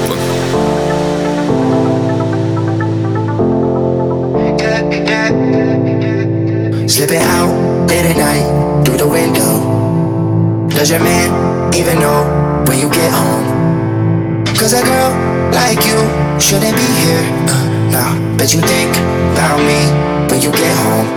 Slipping 6.85 7.21
out 7.21 7.91
late 7.91 8.07
at 8.07 8.17
night 8.17 8.85
through 8.85 8.99
the 8.99 9.09
window. 9.09 10.69
Does 10.69 10.91
your 10.91 11.01
man 11.01 11.75
even 11.75 11.99
know 11.99 12.63
when 12.69 12.79
you 12.79 12.89
get 12.91 13.11
home? 13.11 14.45
Cause 14.55 14.73
a 14.73 14.85
girl 14.85 15.11
like 15.51 15.85
you 15.85 15.99
shouldn't 16.39 16.77
be 16.77 16.87
here. 17.03 17.27
Uh, 17.49 17.91
nah, 17.91 18.37
bet 18.37 18.55
you 18.55 18.61
think 18.61 18.97
about 19.33 19.59
me 19.59 20.16
when 20.31 20.41
you 20.43 20.51
get 20.51 20.77
home. 20.77 21.09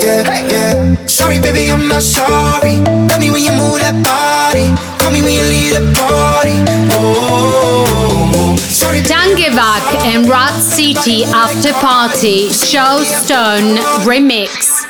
Yeah, 0.00 0.22
yeah. 0.48 1.06
Sorry, 1.06 1.40
baby, 1.40 1.70
I'm 1.70 1.88
not 1.88 2.02
sorry. 2.02 2.76
Love 3.10 3.20
me 3.20 3.30
when 3.30 3.42
you 3.42 3.52
move 3.52 3.78
that 3.80 3.96
body. 4.04 4.74
Call 4.98 5.12
me 5.12 5.22
when 5.22 5.34
you 5.34 5.42
leave 5.42 5.74
the 5.74 5.84
party. 5.96 6.56
Oh, 6.92 8.56
sorry. 8.58 9.00
Dangevak 9.00 9.84
and 10.04 10.28
Rat 10.28 10.54
City 10.60 11.24
After 11.24 11.72
Party, 11.74 12.48
Joe 12.70 13.02
Stone 13.04 13.78
Remix. 14.04 14.84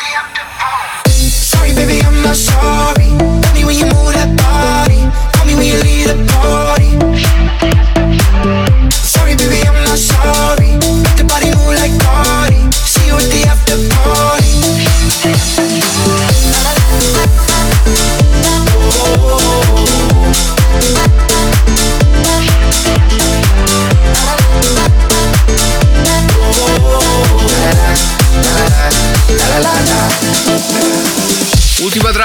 Sorry, 1.09 1.75
baby, 1.75 2.01
I'm 2.05 2.23
not 2.23 2.37
sorry. 2.37 3.11
Love 3.19 3.55
me 3.55 3.65
when 3.65 3.77
you 3.77 3.87
move 3.87 4.13
that 4.15 4.31
body. 4.37 5.01
Call 5.37 5.47
me 5.47 5.55
when 5.55 5.67
you 5.67 5.79
leave 5.83 6.09
the 6.09 6.19
party. 6.33 6.74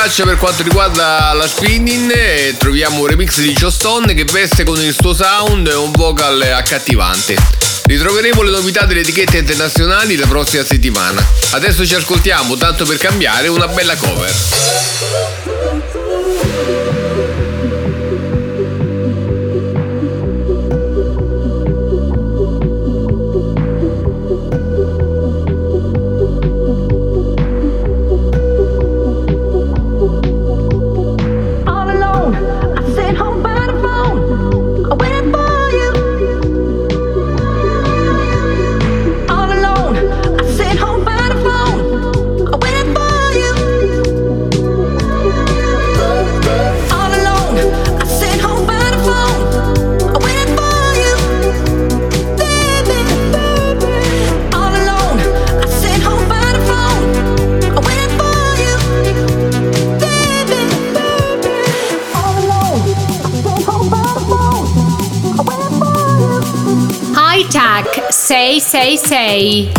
Traccia 0.09 0.23
per 0.23 0.37
quanto 0.37 0.63
riguarda 0.63 1.31
la 1.33 1.47
spinning, 1.47 2.11
eh, 2.11 2.55
troviamo 2.57 3.01
un 3.01 3.05
remix 3.05 3.41
di 3.41 3.53
Joe 3.53 3.69
Stone 3.69 4.15
che 4.15 4.23
veste 4.23 4.63
con 4.63 4.81
il 4.81 4.95
suo 4.99 5.13
sound 5.13 5.67
e 5.67 5.75
un 5.75 5.91
vocal 5.91 6.41
accattivante. 6.41 7.35
Ritroveremo 7.85 8.41
le 8.41 8.49
novità 8.49 8.85
delle 8.85 9.01
etichette 9.01 9.37
internazionali 9.37 10.15
la 10.15 10.25
prossima 10.25 10.63
settimana. 10.63 11.23
Adesso 11.51 11.85
ci 11.85 11.93
ascoltiamo, 11.93 12.57
tanto 12.57 12.85
per 12.85 12.97
cambiare, 12.97 13.49
una 13.49 13.67
bella 13.67 13.95
cover. 13.97 15.38
sei. 69.09 69.78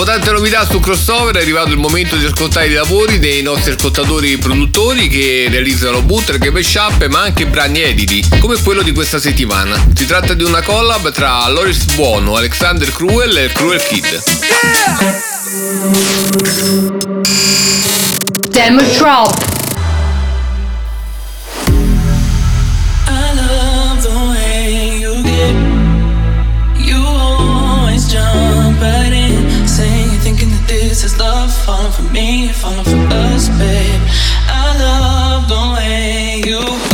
Dopo 0.00 0.12
tante 0.12 0.30
novità 0.30 0.64
su 0.64 0.80
crossover 0.80 1.36
è 1.36 1.42
arrivato 1.42 1.72
il 1.72 1.76
momento 1.76 2.16
di 2.16 2.24
ascoltare 2.24 2.68
i 2.68 2.72
lavori 2.72 3.18
dei 3.18 3.42
nostri 3.42 3.72
ascoltatori 3.72 4.38
produttori 4.38 5.08
che 5.08 5.48
realizzano 5.50 6.00
bootleg 6.00 6.48
mashup 6.48 7.06
ma 7.08 7.20
anche 7.20 7.44
brani 7.44 7.82
editi, 7.82 8.26
come 8.38 8.58
quello 8.62 8.80
di 8.80 8.92
questa 8.92 9.18
settimana. 9.18 9.76
Si 9.94 10.06
tratta 10.06 10.32
di 10.32 10.42
una 10.42 10.62
collab 10.62 11.12
tra 11.12 11.46
Loris 11.50 11.84
Buono, 11.96 12.36
Alexander 12.36 12.90
Cruel 12.90 13.36
e 13.36 13.52
Cruel 13.52 13.82
Kid. 13.82 14.22
Demo 18.48 18.80
Drop. 18.96 19.59
Love, 31.20 31.52
falling 31.64 31.92
for 31.92 32.02
me, 32.14 32.48
falling 32.48 32.84
for 32.84 33.14
us, 33.14 33.48
babe. 33.60 34.02
I 34.48 34.66
love 34.84 35.48
the 35.48 35.62
way 35.74 36.42
you 36.48 36.89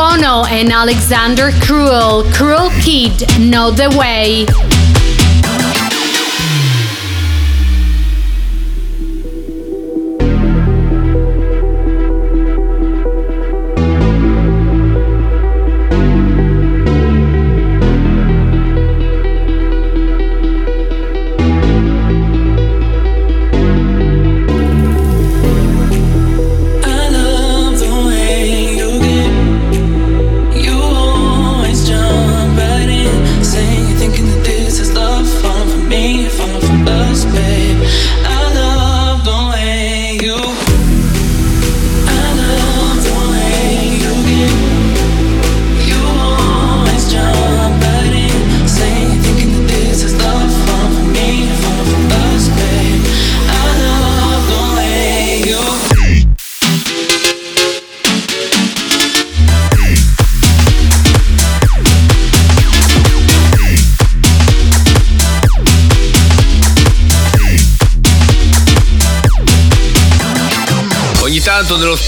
Buono 0.00 0.46
and 0.46 0.72
Alexander 0.72 1.50
Cruel. 1.60 2.24
Cruel 2.32 2.70
Kid, 2.80 3.20
Know 3.38 3.70
the 3.70 3.94
Way. 3.98 4.46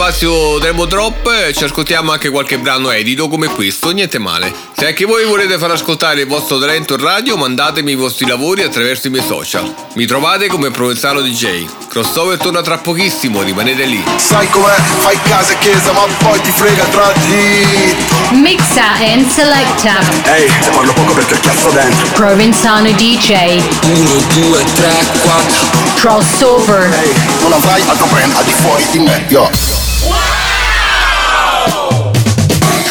Spazio 0.03 0.59
Demo 0.59 0.87
Drop 0.87 1.29
eh, 1.29 1.53
ci 1.53 1.63
ascoltiamo 1.63 2.11
anche 2.11 2.29
qualche 2.29 2.59
brano 2.59 2.91
edito 2.91 3.29
come 3.29 3.47
questo, 3.47 3.93
niente 3.93 4.19
male. 4.19 4.53
Se 4.77 4.85
anche 4.85 5.05
voi 5.05 5.25
volete 5.25 5.59
far 5.59 5.71
ascoltare 5.71 6.23
il 6.23 6.27
vostro 6.27 6.59
talento 6.59 6.95
in 6.95 7.01
radio, 7.01 7.37
mandatemi 7.37 7.93
i 7.93 7.95
vostri 7.95 8.27
lavori 8.27 8.65
attraverso 8.65 9.07
i 9.07 9.11
miei 9.11 9.25
social. 9.25 9.73
Mi 9.95 10.05
trovate 10.05 10.49
come 10.49 10.73
Provenzano 10.73 11.21
DJ. 11.21 11.67
Crossover 11.89 12.37
torna 12.37 12.63
tra 12.63 12.79
pochissimo, 12.79 13.43
rimanete 13.43 13.85
lì. 13.85 14.03
Sai 14.17 14.51
com'è? 14.51 14.75
Fai 14.75 15.17
casa 15.23 15.53
e 15.53 15.59
chiesa, 15.59 15.93
ma 15.93 16.05
poi 16.19 16.41
ti 16.41 16.51
frega 16.51 16.85
tra 16.87 17.13
di. 17.13 18.41
Mixa 18.41 18.95
and 18.99 19.29
Selecta. 19.29 20.01
Ehi, 20.35 20.51
te 20.65 20.71
parlo 20.71 20.93
poco 20.95 21.13
perché 21.13 21.39
cazzo 21.39 21.71
dentro. 21.71 22.09
Provenzano 22.15 22.91
DJ. 22.91 23.63
1, 23.85 24.11
2, 24.49 24.65
3, 24.75 24.91
4. 25.23 25.67
Crossover. 25.95 26.93
Ehi, 26.93 27.13
non 27.43 27.53
avrai 27.53 27.83
altro 27.87 28.07
brand 28.07 28.35
al 28.35 28.45
di 28.45 28.53
fuori 28.53 28.85
di 28.91 28.99
me, 28.99 29.25
yo. 29.29 29.72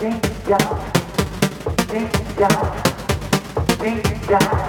Ding 0.00 0.20
dong, 0.46 0.80
ding 1.88 2.08
dong, 2.38 2.72
ding 3.80 4.00
dong. 4.28 4.68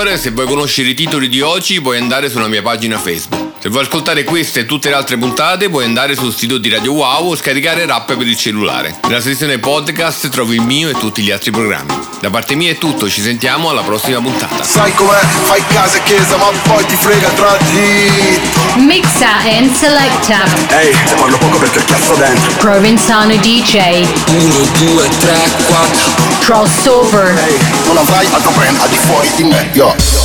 Crossover. 0.00 0.18
Se 0.18 0.30
vuoi 0.30 0.46
conoscere 0.46 0.88
i 0.90 0.94
titoli 0.94 1.28
di 1.28 1.40
oggi, 1.40 1.80
puoi 1.80 1.98
andare 1.98 2.30
sulla 2.30 2.48
mia 2.48 2.62
pagina 2.62 2.98
Facebook. 2.98 3.48
Se 3.60 3.68
vuoi 3.68 3.82
ascoltare 3.82 4.24
queste 4.24 4.60
e 4.60 4.66
tutte 4.66 4.88
le 4.88 4.94
altre 4.94 5.18
puntate, 5.18 5.68
puoi 5.68 5.84
andare 5.84 6.14
sul 6.14 6.34
sito 6.34 6.56
di 6.56 6.70
Radio 6.70 6.92
Wow 6.92 7.30
o 7.30 7.36
scaricare 7.36 7.84
Rap 7.84 8.16
per 8.16 8.26
il 8.26 8.36
cellulare. 8.36 8.96
Nella 9.02 9.20
sezione 9.20 9.58
podcast 9.58 10.28
trovi 10.30 10.56
il 10.56 10.62
mio 10.62 10.88
e 10.88 10.92
tutti 10.94 11.22
gli 11.22 11.30
altri 11.30 11.50
programmi. 11.50 11.92
Da 12.20 12.30
parte 12.30 12.54
mia 12.54 12.70
è 12.70 12.78
tutto, 12.78 13.08
ci 13.08 13.20
sentiamo 13.20 13.68
alla 13.68 13.82
prossima 13.82 14.20
puntata. 14.20 14.62
Sai 14.62 14.94
com'è? 14.94 15.20
Fai 15.42 15.62
casa 15.68 15.98
e 15.98 16.02
chiesa, 16.04 16.36
ma 16.36 16.50
poi 16.62 16.84
ti 16.86 16.96
frega 16.96 17.28
tra 17.30 17.56
di. 17.70 18.40
Mixa 18.82 19.38
and 19.56 19.74
selecta. 19.74 20.44
Ehi, 20.78 20.92
te 21.06 21.14
parlo 21.14 21.36
poco 21.36 21.58
perché 21.58 21.84
cazzo 21.84 22.14
dentro. 22.14 22.52
Provenzano 22.58 23.36
DJ. 23.36 24.06
1, 24.26 24.54
2, 24.78 25.08
3, 25.18 25.38
4. 25.66 26.39
Crossover. 26.50 27.38
Ehi, 27.46 27.58
non 27.86 27.96
avrai 27.96 28.26
altro 28.32 28.50
brand 28.50 28.76
al 28.80 28.88
di 28.88 28.96
fuori 28.96 29.30
di 29.36 29.44
me, 29.44 29.70
yo. 29.72 30.19